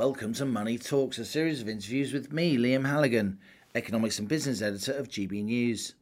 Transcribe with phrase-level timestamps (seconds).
[0.00, 3.38] Welcome to Money Talks, a series of interviews with me, Liam Halligan,
[3.74, 5.92] economics and business editor of GB News.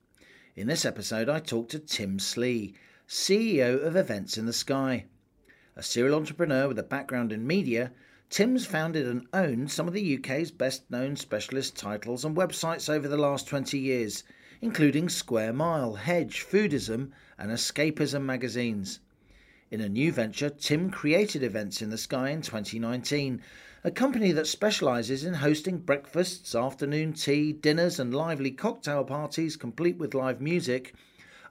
[0.54, 2.74] In this episode, I talk to Tim Slee,
[3.08, 5.06] CEO of Events in the Sky.
[5.74, 7.90] A serial entrepreneur with a background in media,
[8.30, 13.09] Tim's founded and owned some of the UK's best known specialist titles and websites over
[13.09, 14.23] the last 20 years,
[14.61, 19.01] including Square Mile, Hedge, Foodism, and Escapism magazines.
[19.73, 23.43] In a new venture, Tim created Events in the Sky in 2019,
[23.84, 29.96] a company that specialises in hosting breakfasts, afternoon tea, dinners, and lively cocktail parties complete
[29.98, 30.95] with live music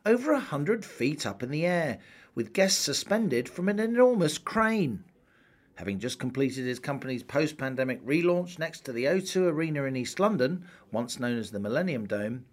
[0.05, 1.99] over a hundred feet up in the air,
[2.35, 5.05] with guests suspended from an enormous crane.
[5.75, 10.19] Having just completed his company's post pandemic relaunch next to the O2 Arena in East
[10.19, 12.45] London, once known as the Millennium Dome,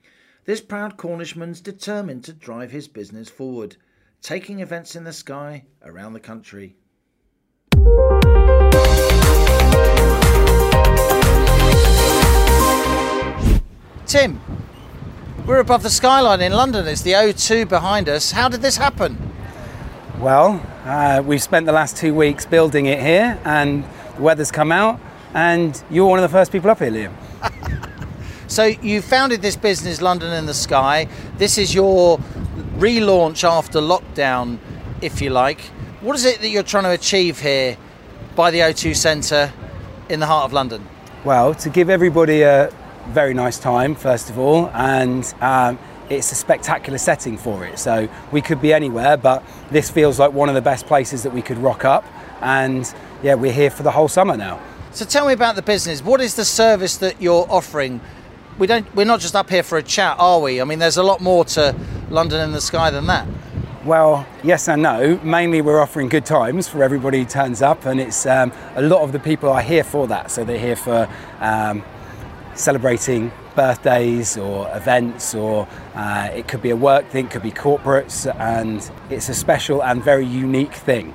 [0.45, 3.77] this proud Cornishman's determined to drive his business forward,
[4.23, 6.77] taking events in the sky around the country.
[14.15, 14.41] Tim,
[15.45, 16.87] we're above the skyline in London.
[16.87, 18.31] It's the O2 behind us.
[18.31, 19.19] How did this happen?
[20.21, 23.83] Well, uh, we've spent the last two weeks building it here, and
[24.15, 25.01] the weather's come out,
[25.35, 27.13] and you're one of the first people up here, Liam.
[28.47, 31.09] so you founded this business, London in the Sky.
[31.37, 32.19] This is your
[32.77, 34.59] relaunch after lockdown,
[35.03, 35.61] if you like.
[36.03, 37.77] What is it that you're trying to achieve here
[38.37, 39.53] by the O2 Centre
[40.09, 40.87] in the heart of London?
[41.25, 42.71] Well, to give everybody a
[43.09, 45.79] very nice time, first of all, and um,
[46.11, 47.79] it's a spectacular setting for it.
[47.79, 51.33] So we could be anywhere, but this feels like one of the best places that
[51.33, 52.05] we could rock up.
[52.41, 54.61] And yeah, we're here for the whole summer now.
[54.93, 56.03] So tell me about the business.
[56.03, 58.01] What is the service that you're offering?
[58.59, 58.93] We don't.
[58.95, 60.61] We're not just up here for a chat, are we?
[60.61, 61.75] I mean, there's a lot more to
[62.11, 63.27] London in the Sky than that.
[63.85, 65.19] Well, yes and no.
[65.23, 69.03] Mainly, we're offering good times for everybody who turns up, and it's um, a lot
[69.03, 70.31] of the people are here for that.
[70.31, 71.09] So they're here for
[71.41, 71.83] um,
[72.55, 77.51] celebrating birthdays or events, or uh, it could be a work thing, it could be
[77.51, 81.15] corporates, and it's a special and very unique thing.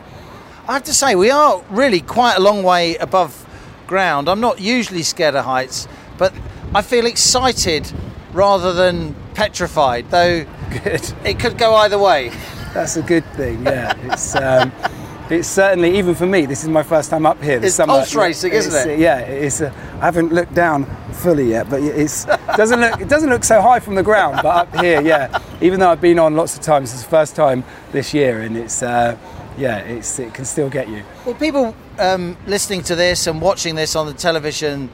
[0.67, 3.45] I have to say, we are really quite a long way above
[3.87, 4.29] ground.
[4.29, 5.87] I'm not usually scared of heights,
[6.17, 6.33] but
[6.75, 7.91] I feel excited
[8.33, 10.45] rather than petrified, though
[10.83, 11.13] good.
[11.25, 12.31] it could go either way.
[12.73, 13.97] That's a good thing, yeah.
[14.11, 14.71] It's, um,
[15.31, 17.59] it's certainly, even for me, this is my first time up here.
[17.59, 17.93] This it's summer.
[17.93, 18.99] pulse racing, isn't it?
[18.99, 19.61] Yeah, it's.
[19.61, 19.67] A,
[20.01, 22.25] I haven't looked down fully yet, but it's
[22.57, 24.39] doesn't look it doesn't look so high from the ground.
[24.41, 25.39] But up here, yeah.
[25.61, 28.57] Even though I've been on lots of times, it's the first time this year, and
[28.57, 28.81] it's.
[28.83, 29.17] Uh,
[29.57, 31.03] yeah, it's, it can still get you.
[31.25, 34.89] Well, people um, listening to this and watching this on the television,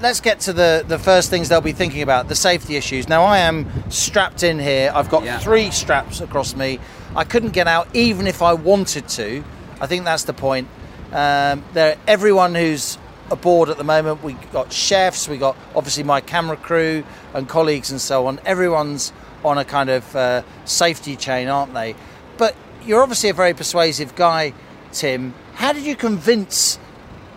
[0.00, 3.08] let's get to the, the first things they'll be thinking about the safety issues.
[3.08, 5.38] Now, I am strapped in here, I've got yeah.
[5.38, 6.78] three straps across me.
[7.14, 9.44] I couldn't get out even if I wanted to.
[9.80, 10.68] I think that's the point.
[11.12, 12.98] Um, there, everyone who's
[13.30, 17.90] aboard at the moment, we got chefs, we got obviously my camera crew and colleagues
[17.90, 18.40] and so on.
[18.44, 19.12] Everyone's
[19.44, 21.94] on a kind of uh, safety chain, aren't they?
[22.38, 24.54] But you're obviously a very persuasive guy,
[24.92, 25.34] Tim.
[25.54, 26.78] How did you convince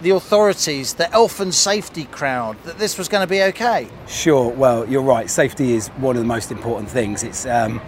[0.03, 3.87] the authorities, the elfin safety crowd, that this was going to be okay?
[4.07, 4.49] Sure.
[4.49, 5.29] Well, you're right.
[5.29, 7.23] Safety is one of the most important things.
[7.23, 7.81] It's um,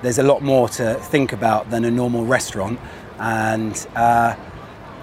[0.00, 2.80] there's a lot more to think about than a normal restaurant,
[3.18, 4.34] and uh,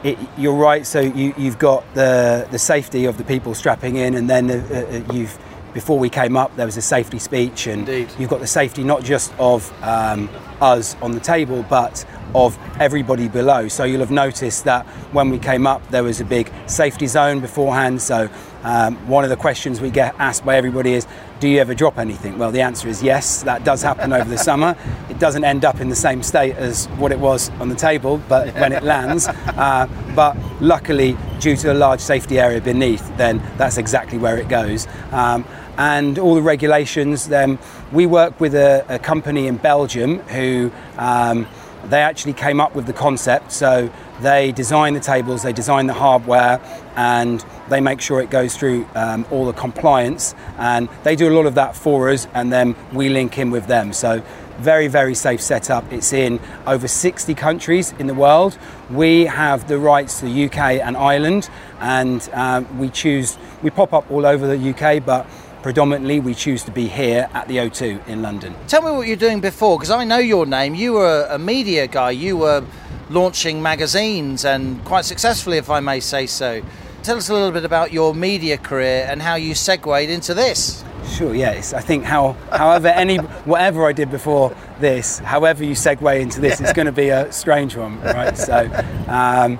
[0.03, 0.85] it, you're right.
[0.85, 5.03] So you, have got the the safety of the people strapping in, and then uh,
[5.07, 5.37] uh, you've
[5.73, 8.09] before we came up, there was a safety speech, and Indeed.
[8.17, 10.27] you've got the safety not just of um,
[10.61, 12.05] us on the table, but
[12.35, 13.67] of everybody below.
[13.67, 17.39] So you'll have noticed that when we came up, there was a big safety zone
[17.39, 18.01] beforehand.
[18.01, 18.29] So
[18.63, 21.07] um, one of the questions we get asked by everybody is,
[21.39, 22.37] do you ever drop anything?
[22.37, 24.75] Well, the answer is yes, that does happen over the summer.
[25.09, 28.21] It doesn't end up in the same state as what it was on the table,
[28.27, 29.27] but when it lands.
[29.59, 34.47] Uh, but luckily, due to a large safety area beneath, then that's exactly where it
[34.47, 34.87] goes.
[35.11, 35.45] Um,
[35.77, 37.59] and all the regulations, then
[37.91, 41.45] we work with a, a company in Belgium who um,
[41.85, 43.51] they actually came up with the concept.
[43.51, 43.91] So
[44.21, 46.59] they design the tables, they design the hardware,
[46.95, 50.35] and they make sure it goes through um, all the compliance.
[50.57, 53.67] And they do a lot of that for us, and then we link in with
[53.67, 53.93] them.
[53.93, 54.23] So
[54.59, 55.89] very, very safe setup.
[55.91, 58.57] It's in over 60 countries in the world.
[58.89, 61.49] We have the rights to the UK and Ireland,
[61.79, 65.25] and um, we choose, we pop up all over the UK, but
[65.61, 68.55] predominantly we choose to be here at the O2 in London.
[68.67, 70.75] Tell me what you're doing before, because I know your name.
[70.75, 72.63] You were a media guy, you were
[73.09, 76.61] launching magazines and quite successfully, if I may say so.
[77.03, 80.83] Tell us a little bit about your media career and how you segued into this.
[81.07, 81.73] Sure, yes.
[81.73, 86.59] I think how, however, any, whatever I did before this, however you segue into this,
[86.61, 88.37] it's going to be a strange one, right?
[88.37, 88.69] So,
[89.07, 89.57] um,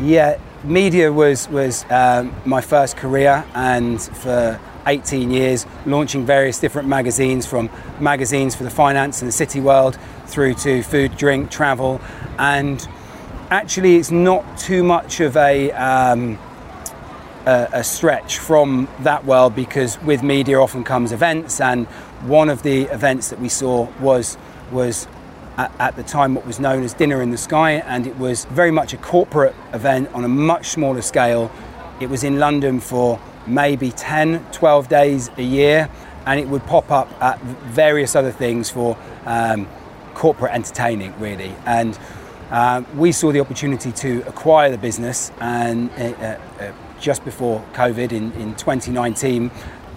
[0.00, 6.88] yeah, media was was um, my first career, and for 18 years, launching various different
[6.88, 7.70] magazines from
[8.00, 12.00] magazines for the finance and the city world through to food, drink, travel,
[12.38, 12.86] and
[13.50, 16.38] actually, it's not too much of a um,
[17.46, 21.86] a, a stretch from that world because with media often comes events, and
[22.26, 24.36] one of the events that we saw was
[24.70, 25.08] was
[25.56, 28.44] at, at, the time what was known as Dinner in the Sky, and it was
[28.46, 31.50] very much a corporate event on a much smaller scale.
[32.00, 33.18] It was in London for
[33.48, 35.88] maybe 10, 12 days a year,
[36.26, 38.96] and it would pop up at various other things for
[39.26, 39.68] um,
[40.14, 41.54] corporate entertaining, really.
[41.64, 41.98] And
[42.50, 48.12] uh, we saw the opportunity to acquire the business, and uh, uh, just before COVID
[48.12, 49.50] in, in 2019,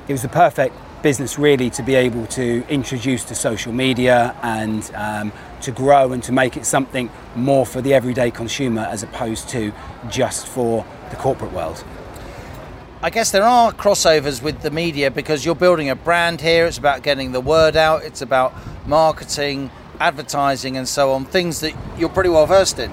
[0.07, 4.91] it was the perfect business really to be able to introduce to social media and
[4.95, 5.31] um,
[5.61, 9.71] to grow and to make it something more for the everyday consumer as opposed to
[10.09, 11.83] just for the corporate world.
[13.03, 16.67] I guess there are crossovers with the media because you're building a brand here.
[16.67, 18.03] It's about getting the word out.
[18.03, 18.53] It's about
[18.85, 21.25] marketing, advertising, and so on.
[21.25, 22.91] Things that you're pretty well versed in.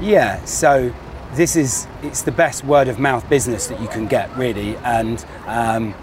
[0.00, 0.44] Yeah.
[0.44, 0.92] So
[1.34, 5.24] this is it's the best word of mouth business that you can get, really, and.
[5.46, 5.94] Um,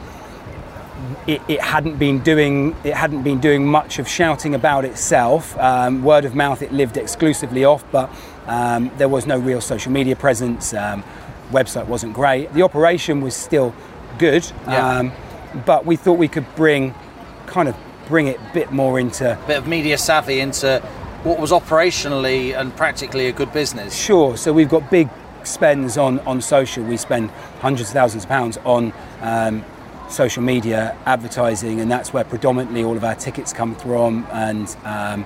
[1.25, 5.57] it, it, hadn't been doing it hadn't been doing much of shouting about itself.
[5.57, 8.11] Um, word of mouth, it lived exclusively off, but
[8.45, 10.75] um, there was no real social media presence.
[11.51, 12.53] Website wasn't great.
[12.53, 13.73] The operation was still
[14.17, 14.99] good, yeah.
[14.99, 15.11] um,
[15.65, 16.93] but we thought we could bring
[17.47, 17.75] kind of
[18.07, 20.79] bring it a bit more into a bit of media savvy into
[21.23, 23.95] what was operationally and practically a good business.
[23.95, 24.35] Sure.
[24.37, 25.09] So we've got big
[25.43, 26.83] spends on on social.
[26.83, 28.93] We spend hundreds of thousands of pounds on.
[29.21, 29.65] Um,
[30.09, 35.25] social media advertising and that's where predominantly all of our tickets come from and um,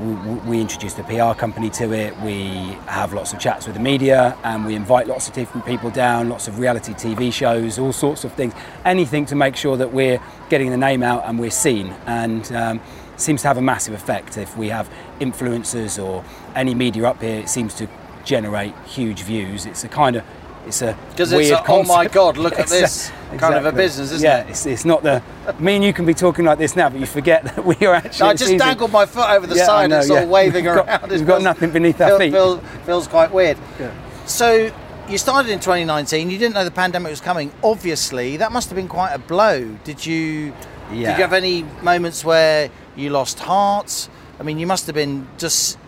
[0.00, 2.16] we introduce a PR company to it.
[2.20, 5.90] We have lots of chats with the media, and we invite lots of different people
[5.90, 8.54] down, lots of reality TV shows, all sorts of things.
[8.84, 11.88] Anything to make sure that we're getting the name out and we're seen.
[12.06, 12.80] And um,
[13.16, 14.38] seems to have a massive effect.
[14.38, 16.24] If we have influencers or
[16.56, 17.88] any media up here, it seems to
[18.24, 19.66] generate huge views.
[19.66, 20.24] It's a kind of
[20.66, 23.38] it's a because oh it's a, oh my god, look at this exactly.
[23.38, 24.50] kind of a business, isn't yeah, it?
[24.50, 25.22] it's, it's not the
[25.58, 27.94] me and you can be talking like this now, but you forget that we are
[27.94, 28.24] actually.
[28.24, 30.26] No, I just dangled my foot over the yeah, side know, and sort yeah.
[30.28, 30.86] waving we've around.
[30.86, 32.32] Got, we've got nothing beneath our feet.
[32.32, 33.58] Feels, feels quite weird.
[33.78, 33.94] Yeah.
[34.26, 34.72] So
[35.08, 36.30] you started in 2019.
[36.30, 37.52] You didn't know the pandemic was coming.
[37.62, 39.76] Obviously, that must have been quite a blow.
[39.84, 40.52] Did you?
[40.92, 41.10] Yeah.
[41.10, 44.08] Did you have any moments where you lost heart?
[44.38, 45.78] I mean, you must have been just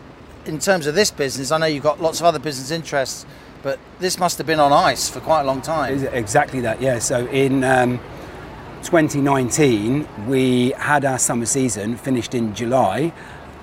[0.44, 1.50] in terms of this business.
[1.50, 3.26] I know you've got lots of other business interests
[3.62, 6.04] but this must have been on ice for quite a long time.
[6.06, 6.98] Exactly that, yeah.
[6.98, 7.98] So in um,
[8.82, 13.12] 2019, we had our summer season finished in July,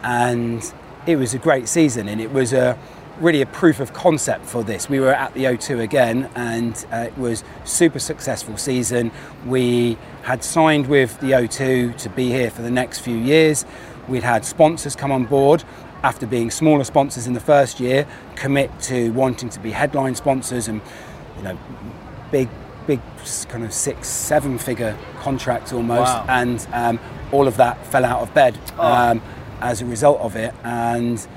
[0.01, 0.73] and
[1.05, 2.77] it was a great season, and it was a
[3.19, 4.89] really a proof of concept for this.
[4.89, 9.11] We were at the O2 again, and uh, it was super successful season.
[9.45, 13.65] We had signed with the O2 to be here for the next few years.
[14.07, 15.63] We'd had sponsors come on board,
[16.03, 20.67] after being smaller sponsors in the first year, commit to wanting to be headline sponsors
[20.67, 20.81] and
[21.37, 21.57] you know
[22.31, 22.49] big
[22.87, 23.01] big
[23.49, 26.25] kind of six seven figure contracts almost wow.
[26.27, 26.99] and um,
[27.31, 29.11] all of that fell out of bed oh.
[29.11, 29.21] um,
[29.61, 31.27] as a result of it and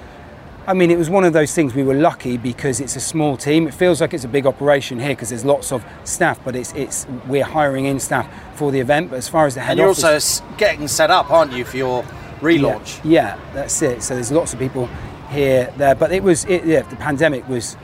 [0.64, 1.74] I mean, it was one of those things.
[1.74, 3.66] We were lucky because it's a small team.
[3.66, 6.72] It feels like it's a big operation here because there's lots of staff, but it's
[6.74, 9.10] it's we're hiring in staff for the event.
[9.10, 11.64] But as far as the head and you're office, also getting set up, aren't you,
[11.64, 12.04] for your
[12.42, 13.00] relaunch.
[13.04, 14.02] Yeah, yeah, that's it.
[14.02, 14.88] So there's lots of people
[15.30, 17.76] here, there, but it was, it, yeah, the pandemic was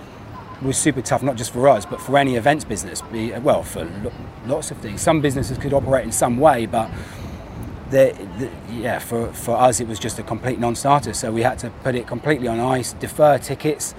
[0.60, 3.00] was super tough, not just for us, but for any events business.
[3.00, 4.12] Be, well, for lo-
[4.46, 5.00] lots of things.
[5.00, 6.90] Some businesses could operate in some way, but
[7.90, 11.14] the, the, yeah, for, for us, it was just a complete non-starter.
[11.14, 13.94] So we had to put it completely on ice, defer tickets.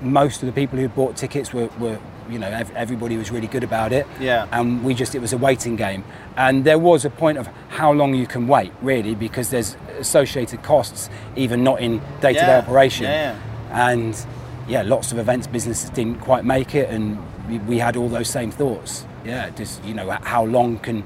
[0.00, 3.64] Most of the people who bought tickets were, were you know, everybody was really good
[3.64, 4.06] about it.
[4.20, 4.46] Yeah.
[4.52, 6.04] And we just, it was a waiting game.
[6.36, 10.62] And there was a point of how long you can wait, really, because there's associated
[10.62, 13.04] costs, even not in day to day operation.
[13.04, 13.38] Yeah.
[13.70, 14.26] And
[14.68, 17.18] yeah, lots of events businesses didn't quite make it, and
[17.48, 19.06] we, we had all those same thoughts.
[19.24, 21.04] Yeah, just, you know, how long can,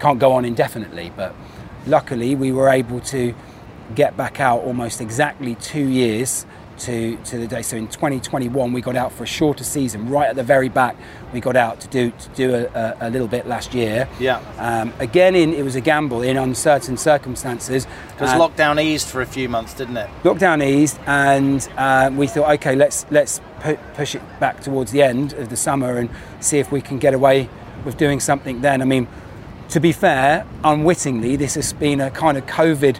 [0.00, 1.12] can't go on indefinitely.
[1.16, 1.34] But
[1.86, 3.34] luckily, we were able to
[3.94, 6.44] get back out almost exactly two years
[6.80, 7.62] to, to the day.
[7.62, 10.08] So in 2021, we got out for a shorter season.
[10.08, 10.96] Right at the very back,
[11.32, 14.08] we got out to do to do a, a, little bit last year.
[14.18, 14.38] Yeah.
[14.58, 17.86] Um, again, in it was a gamble in uncertain circumstances.
[18.12, 20.08] Because uh, lockdown eased for a few months, didn't it?
[20.22, 25.02] Lockdown eased, and um, we thought, okay, let's let's pu- push it back towards the
[25.02, 27.48] end of the summer and see if we can get away
[27.84, 28.82] with doing something then.
[28.82, 29.08] I mean,
[29.70, 32.98] to be fair, unwittingly, this has been a kind of COVID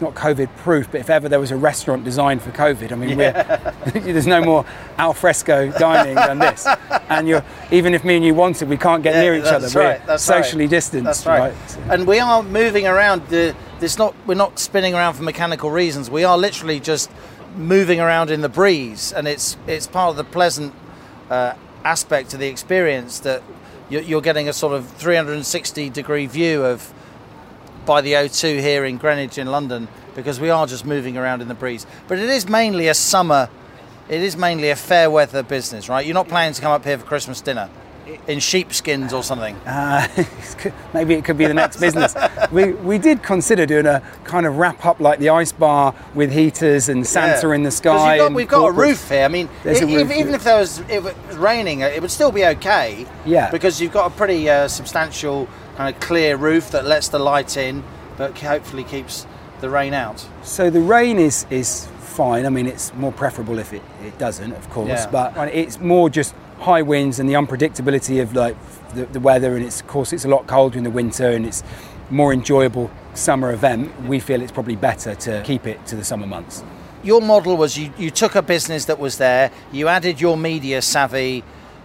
[0.00, 3.18] not COVID proof, but if ever there was a restaurant designed for COVID, I mean,
[3.18, 3.72] yeah.
[3.94, 4.64] there's no more
[4.98, 6.66] al fresco dining than this.
[7.08, 9.68] And you're, even if me and you wanted, we can't get yeah, near each other.
[9.68, 10.70] Right, we're socially right.
[10.70, 11.24] distanced.
[11.24, 11.52] That's right.
[11.52, 11.92] right.
[11.92, 13.26] And we are moving around.
[13.28, 16.10] The, this not we're not spinning around for mechanical reasons.
[16.10, 17.10] We are literally just
[17.56, 20.74] moving around in the breeze, and it's it's part of the pleasant
[21.30, 21.54] uh,
[21.84, 23.42] aspect of the experience that
[23.88, 26.92] you're, you're getting a sort of 360 degree view of
[27.90, 31.48] by the O2 here in Greenwich in London because we are just moving around in
[31.48, 31.88] the breeze.
[32.06, 33.50] But it is mainly a summer,
[34.08, 36.06] it is mainly a fair weather business, right?
[36.06, 37.68] You're not planning to come up here for Christmas dinner
[38.28, 39.56] in sheepskins or something?
[39.66, 40.06] Uh,
[40.94, 42.14] maybe it could be the next business.
[42.52, 46.30] We, we did consider doing a kind of wrap up like the ice bar with
[46.30, 47.54] heaters and Santa yeah.
[47.54, 48.18] in the sky.
[48.18, 49.24] Got, we've got a roof here.
[49.24, 52.44] I mean, if, even if there was, if it was raining, it would still be
[52.46, 53.04] okay.
[53.26, 53.50] Yeah.
[53.50, 55.48] Because you've got a pretty uh, substantial
[55.80, 57.82] kind of clear roof that lets the light in,
[58.18, 59.26] but hopefully keeps
[59.62, 60.26] the rain out.
[60.42, 62.44] So the rain is is fine.
[62.44, 65.10] I mean, it's more preferable if it, it doesn't, of course, yeah.
[65.10, 68.56] but it's more just high winds and the unpredictability of like
[68.94, 71.46] the, the, weather and it's of course it's a lot colder in the winter and
[71.46, 71.62] it's
[72.10, 76.26] more enjoyable summer event we feel it's probably better to keep it to the summer
[76.26, 76.62] months
[77.02, 80.82] your model was you, you took a business that was there you added your media
[80.82, 81.42] savvy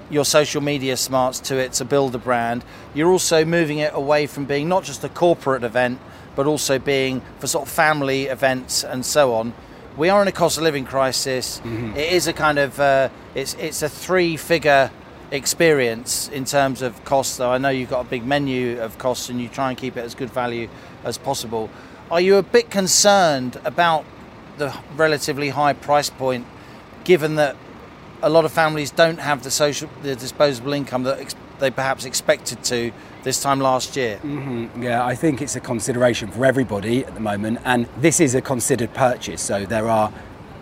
[0.10, 4.28] your social media smarts to it to build a brand you're also moving it away
[4.28, 6.00] from being not just a corporate event
[6.36, 9.54] but also being for sort of family events and so on
[9.98, 11.60] we are in a cost of living crisis.
[11.60, 11.98] Mm-hmm.
[11.98, 14.92] It is a kind of uh, it's it's a three figure
[15.32, 17.38] experience in terms of costs.
[17.38, 19.98] Though I know you've got a big menu of costs and you try and keep
[19.98, 20.70] it as good value
[21.04, 21.70] as possible.
[22.12, 24.06] Are you a bit concerned about
[24.58, 26.46] the relatively high price point,
[27.04, 27.56] given that
[28.26, 32.06] a lot of families don't have the social the disposable income that ex- they perhaps
[32.06, 32.92] expected to
[33.24, 34.18] this time last year.
[34.18, 34.84] Mm-hmm.
[34.84, 38.42] Yeah, I think it's a consideration for everybody at the moment, and this is a
[38.42, 39.42] considered purchase.
[39.42, 40.12] So there are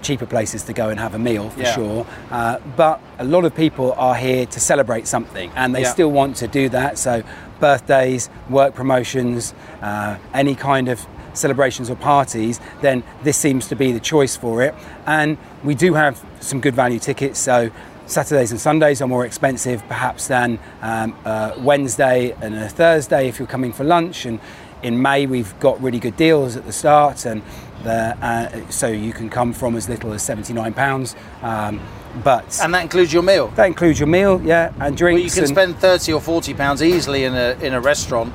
[0.01, 1.75] cheaper places to go and have a meal for yeah.
[1.75, 2.05] sure.
[2.29, 5.91] Uh, but a lot of people are here to celebrate something and they yeah.
[5.91, 6.98] still want to do that.
[6.98, 7.24] So,
[7.62, 11.00] birthdays, work promotions, uh, any kind of
[11.33, 14.73] celebrations or parties, then this seems to be the choice for it.
[15.05, 17.39] And we do have some good value tickets.
[17.39, 17.71] So,
[18.05, 23.39] Saturdays and Sundays are more expensive perhaps than um, uh, Wednesday and a Thursday if
[23.39, 24.25] you're coming for lunch.
[24.25, 24.41] And
[24.81, 27.41] in May, we've got really good deals at the start, and
[27.83, 31.15] the, uh, so you can come from as little as £79.
[31.41, 31.79] Um,
[32.23, 33.47] but and that includes your meal.
[33.55, 35.17] That includes your meal, yeah, and drinks.
[35.17, 38.31] Well, you can spend thirty or forty pounds easily in a in a restaurant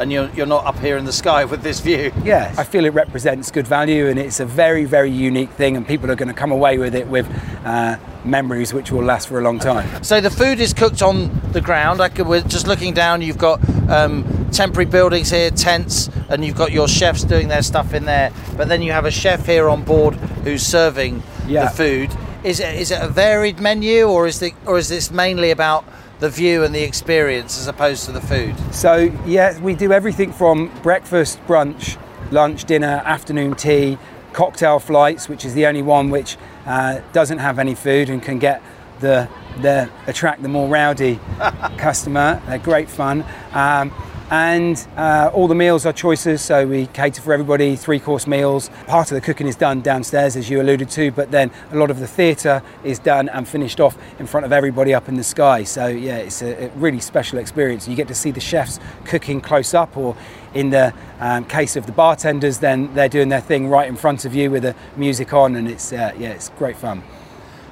[0.00, 2.10] and you're, you're not up here in the sky with this view.
[2.24, 5.86] Yeah, I feel it represents good value and it's a very, very unique thing, and
[5.86, 7.28] people are going to come away with it with
[7.64, 10.02] uh, memories which will last for a long time.
[10.02, 12.00] So the food is cooked on the ground.
[12.00, 16.56] I could, we're just looking down, you've got um, temporary buildings here, tents, and you've
[16.56, 18.32] got your chefs doing their stuff in there.
[18.56, 20.14] But then you have a chef here on board
[20.44, 21.64] who's serving yeah.
[21.64, 22.10] the food.
[22.42, 25.84] Is it, is it a varied menu, or is the, or is this mainly about
[26.20, 28.54] the view and the experience as opposed to the food?
[28.72, 31.98] So, yeah, we do everything from breakfast, brunch,
[32.30, 33.98] lunch, dinner, afternoon tea,
[34.32, 36.36] cocktail flights, which is the only one which
[36.66, 38.62] uh, doesn't have any food and can get
[39.00, 39.28] the,
[39.60, 41.18] the attract the more rowdy
[41.78, 42.40] customer.
[42.46, 43.24] They're great fun.
[43.52, 43.90] Um,
[44.30, 46.40] and uh, all the meals are choices.
[46.40, 48.70] So we cater for everybody three course meals.
[48.86, 51.90] Part of the cooking is done downstairs as you alluded to but then a lot
[51.90, 55.24] of the theatre is done and finished off in front of everybody up in the
[55.24, 55.64] sky.
[55.64, 57.88] So yeah it's a, a really special experience.
[57.88, 60.16] You get to see the chefs cooking close up or
[60.54, 64.24] in the um, case of the bartenders then they're doing their thing right in front
[64.24, 67.02] of you with the music on and it's uh, yeah it's great fun.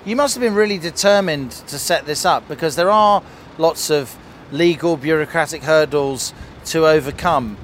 [0.05, 3.23] You must have been really determined to set this up because there are
[3.59, 4.17] lots of
[4.51, 6.33] legal bureaucratic hurdles
[6.73, 7.57] to overcome.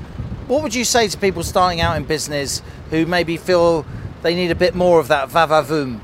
[0.46, 3.86] What would you say to people starting out in business who maybe feel
[4.22, 6.00] they need a bit more of that va-va-voom?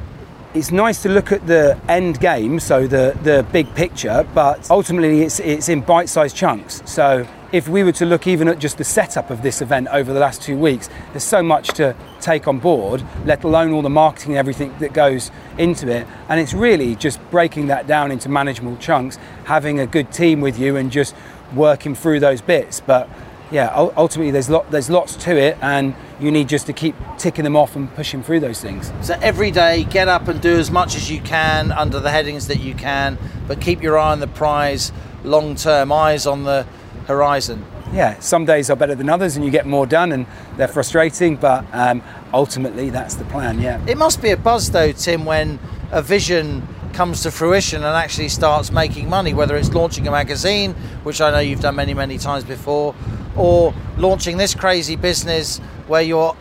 [0.52, 5.23] It's nice to look at the end game, so the, the big picture, but ultimately
[5.23, 6.83] it's, it's in bite sized chunks.
[6.87, 10.12] So if we were to look even at just the setup of this event over
[10.12, 13.90] the last two weeks, there's so much to take on board, let alone all the
[13.90, 16.07] marketing and everything that goes into it.
[16.28, 20.59] And it's really just breaking that down into manageable chunks, having a good team with
[20.59, 21.14] you, and just
[21.54, 22.80] working through those bits.
[22.80, 23.09] But
[23.50, 27.45] yeah, ultimately there's lot, there's lots to it, and you need just to keep ticking
[27.45, 28.92] them off and pushing through those things.
[29.02, 32.47] So every day, get up and do as much as you can under the headings
[32.49, 34.92] that you can, but keep your eye on the prize,
[35.25, 36.66] long term, eyes on the
[37.07, 37.64] horizon.
[37.92, 40.26] Yeah, some days are better than others, and you get more done, and
[40.57, 42.02] they're frustrating, but um,
[42.33, 43.61] ultimately that's the plan.
[43.61, 43.85] Yeah.
[43.88, 45.59] It must be a buzz though, Tim, when
[45.90, 50.75] a vision comes to fruition and actually starts making money, whether it's launching a magazine,
[51.02, 52.94] which I know you've done many, many times before,
[53.37, 56.37] or launching this crazy business where you're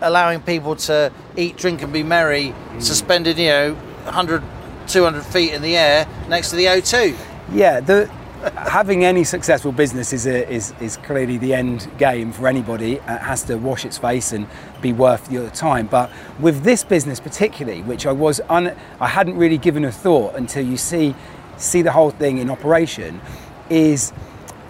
[0.00, 2.82] allowing people to eat, drink, and be merry, mm.
[2.82, 4.42] suspended, you know, 100,
[4.86, 7.16] 200 feet in the air next to the O2.
[7.52, 8.10] Yeah, the
[8.42, 13.00] having any successful business is, a, is is clearly the end game for anybody.
[13.00, 14.46] Uh, it has to wash its face and
[14.80, 15.86] be worth the time.
[15.86, 20.34] But with this business particularly, which I was un, I hadn't really given a thought
[20.36, 21.14] until you see
[21.56, 23.20] see the whole thing in operation,
[23.70, 24.12] is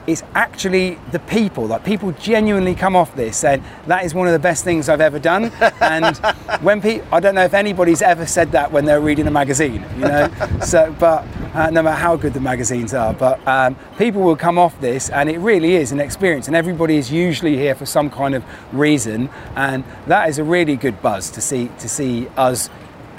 [0.07, 4.33] it's actually the people like people genuinely come off this saying that is one of
[4.33, 5.53] the best things I've ever done.
[5.81, 6.17] And
[6.63, 9.85] when people I don't know if anybody's ever said that when they're reading a magazine
[9.97, 10.31] you know?
[10.65, 14.59] So but uh, no matter how good the magazines are but um, people will come
[14.59, 18.11] off this and it really is an experience and everybody is usually here for some
[18.11, 19.29] kind of reason.
[19.55, 22.71] And that is a really good buzz to see to see us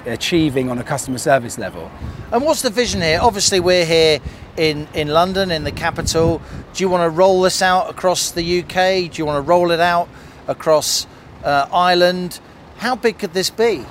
[0.06, 1.91] achieving on a customer service level.
[2.32, 3.20] And what's the vision here?
[3.22, 4.20] Obviously, we're here
[4.57, 6.41] in, in London, in the capital.
[6.73, 9.11] Do you want to roll this out across the UK?
[9.11, 10.09] Do you want to roll it out
[10.47, 11.07] across
[11.43, 12.39] uh, Ireland?
[12.77, 13.85] How big could this be?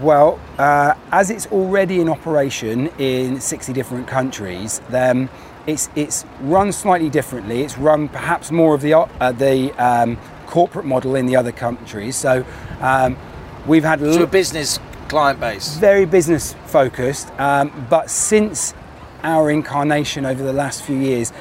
[0.00, 5.28] Well, uh, as it's already in operation in 60 different countries, then
[5.66, 7.62] it's it's run slightly differently.
[7.62, 10.16] It's run perhaps more of the uh, the um,
[10.46, 12.14] corporate model in the other countries.
[12.14, 12.44] So
[12.80, 13.16] um,
[13.66, 15.76] we've had a business client base.
[15.76, 18.74] very business focused, um, but since
[19.22, 21.32] our incarnation over the last few years,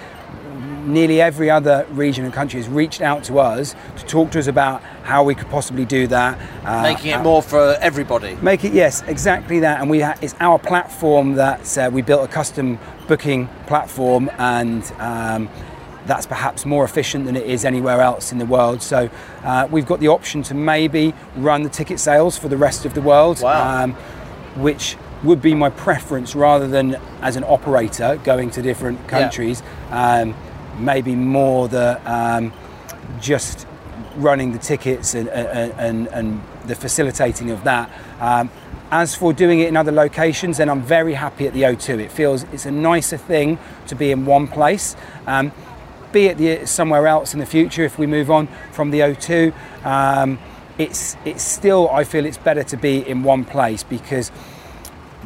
[0.85, 4.47] nearly every other region and country has reached out to us to talk to us
[4.47, 6.37] about how we could possibly do that.
[6.65, 8.35] uh, Making it uh, more for everybody.
[8.41, 9.81] Make it yes, exactly that.
[9.81, 14.83] And we ha- it's our platform that uh, we built a custom booking platform, and
[14.99, 15.49] um,
[16.05, 18.81] that's perhaps more efficient than it is anywhere else in the world.
[18.81, 19.09] So
[19.43, 22.93] uh, we've got the option to maybe run the ticket sales for the rest of
[22.93, 23.83] the world, Wow.
[23.83, 23.93] um,
[24.55, 29.63] which would be my preference rather than as an operator going to different countries.
[29.89, 30.35] Um,
[30.79, 32.53] maybe more the um,
[33.19, 33.67] just
[34.15, 37.89] running the tickets and, and, and, and the facilitating of that.
[38.19, 38.49] Um,
[38.89, 41.99] as for doing it in other locations, then I'm very happy at the O2.
[41.99, 44.95] It feels it's a nicer thing to be in one place.
[45.25, 45.51] Um,
[46.11, 49.53] be it the, somewhere else in the future if we move on from the O2,
[49.85, 50.39] um,
[50.77, 54.31] it's it's still I feel it's better to be in one place because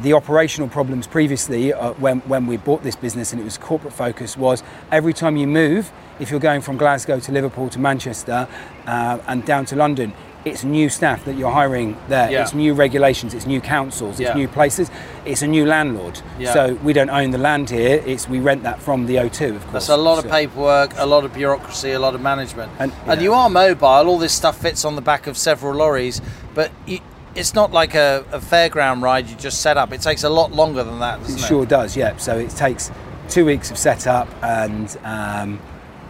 [0.02, 3.92] the operational problems previously uh, when, when we bought this business and it was corporate
[3.92, 8.48] focus was every time you move if you're going from glasgow to liverpool to manchester
[8.86, 10.12] uh, and down to london
[10.44, 12.42] it's new staff that you're hiring there Yeah.
[12.42, 14.34] it's new regulations it's new councils it's Yeah.
[14.34, 14.90] new places
[15.24, 16.52] it's a new landlord Yeah.
[16.52, 19.62] so we don't own the land here it's we rent that from the o2 of
[19.62, 22.72] course That's a lot of So- paperwork, a lot of bureaucracy, a lot of management.
[22.80, 23.86] And- And, you are mobile.
[24.10, 26.20] All this stuff fits on the back of several lorries,
[26.54, 26.98] but you,
[27.34, 29.92] it's not like a, a fairground ride you just set up.
[29.92, 31.46] It takes a lot longer than that, doesn't It it?
[31.46, 32.16] sure does, yeah.
[32.16, 32.90] So it takes
[33.28, 35.60] two weeks of setup and um,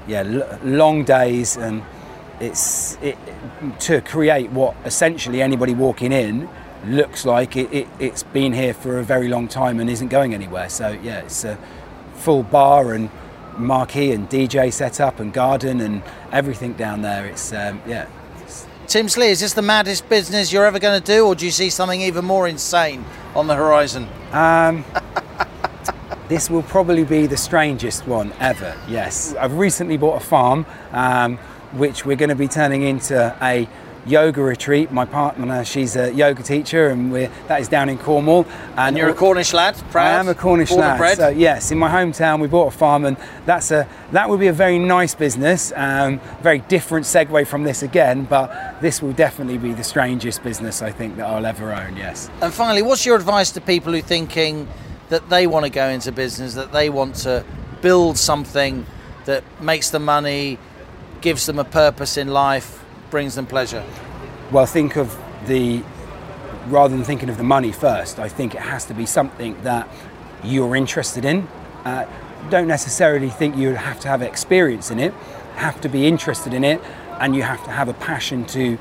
[0.08, 1.82] yeah, l- long days, and
[2.40, 3.16] it's it,
[3.80, 6.48] to create what essentially anybody walking in
[6.86, 10.34] looks like it, it, it's been here for a very long time and isn't going
[10.34, 10.68] anywhere.
[10.68, 11.56] So yeah, it's a
[12.14, 13.10] full bar and
[13.56, 17.26] marquee and DJ setup and garden and everything down there.
[17.26, 18.06] It's um, yeah.
[18.92, 21.50] Tim Slee, is this the maddest business you're ever going to do, or do you
[21.50, 23.02] see something even more insane
[23.34, 24.06] on the horizon?
[24.32, 24.84] Um,
[26.28, 28.78] this will probably be the strangest one ever.
[28.86, 31.38] Yes, I've recently bought a farm, um,
[31.72, 33.66] which we're going to be turning into a
[34.06, 34.90] yoga retreat.
[34.90, 38.46] My partner, she's a yoga teacher, and we're, that is down in Cornwall.
[38.76, 40.06] And you're a Cornish lad, proud.
[40.06, 41.16] I am a Cornish born lad.
[41.16, 44.48] So yes, in my hometown we bought a farm, and that's a that would be
[44.48, 45.72] a very nice business.
[45.74, 50.82] Um, very different segue from this again, but this will definitely be the strangest business
[50.82, 51.96] I think that I'll ever own.
[51.96, 52.30] Yes.
[52.40, 54.68] And finally, what's your advice to people who are thinking
[55.08, 57.44] that they want to go into business, that they want to
[57.82, 58.86] build something
[59.26, 60.58] that makes them money,
[61.20, 62.81] gives them a purpose in life,
[63.12, 63.84] brings them pleasure?
[64.50, 65.84] Well, think of the
[66.68, 68.18] rather than thinking of the money first.
[68.18, 69.88] I think it has to be something that
[70.42, 71.46] you're interested in.
[71.84, 72.06] Uh,
[72.50, 75.12] don't necessarily think you have to have experience in it.
[75.56, 76.80] Have to be interested in it,
[77.20, 78.78] and you have to have a passion to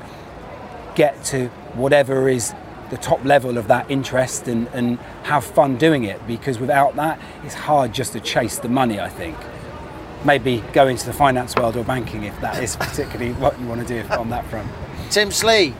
[0.94, 2.54] get to whatever is
[2.90, 6.26] the top level of that interest and, and have fun doing it.
[6.26, 8.98] Because without that, it's hard just to chase the money.
[8.98, 9.36] I think.
[10.24, 13.86] Maybe go into the finance world or banking if that is particularly what you want
[13.86, 14.68] to do on that front.
[15.10, 15.74] Tim Slee,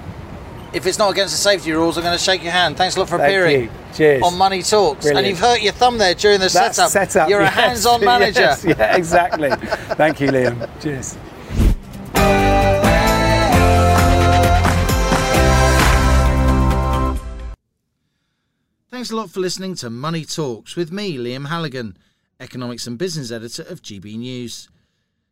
[0.72, 2.76] if it's not against the safety rules, I'm going to shake your hand.
[2.76, 3.70] Thanks a lot for Thank appearing you.
[3.94, 4.22] Cheers.
[4.22, 5.07] on Money Talks.
[5.07, 6.90] And you've hurt your thumb there during the That's setup.
[6.90, 7.28] setup.
[7.28, 8.40] You're a hands-on manager.
[8.40, 9.50] yes, yeah, exactly.
[9.96, 10.68] Thank you, Liam.
[10.83, 11.16] Cheers.
[18.90, 21.96] Thanks a lot for listening to Money Talks with me, Liam Halligan,
[22.42, 24.68] economics and business editor of GB News.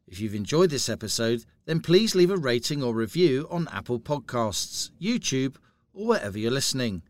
[0.06, 4.90] If you've enjoyed this episode, then please leave a rating or review on Apple Podcasts,
[5.00, 5.56] YouTube,
[5.92, 7.02] or wherever you're listening.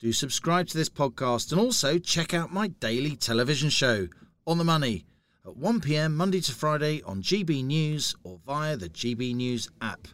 [0.00, 4.08] Do subscribe to this podcast and also check out my daily television show,
[4.46, 5.06] On the Money,
[5.46, 10.08] at 1pm Monday to Friday on GB News or via the GB News app.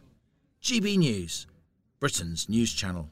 [0.61, 1.47] GB News,
[1.99, 3.09] Britain's news channel.